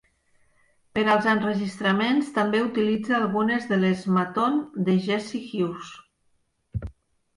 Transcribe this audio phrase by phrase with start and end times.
[0.99, 5.93] Per als enregistraments també utilitza algunes de les Maton de Jesse Hughes.